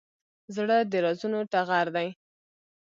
زړه 0.55 0.77
د 0.91 0.93
رازونو 1.05 1.39
ټغر 1.51 1.87
دی. 1.95 2.07